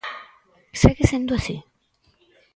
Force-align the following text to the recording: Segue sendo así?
Segue 0.81 1.03
sendo 1.11 1.31
así? 1.37 1.57